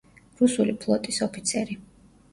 რუსული 0.39 0.73
ფლოტის 0.85 1.23
ოფიცერი. 1.29 1.81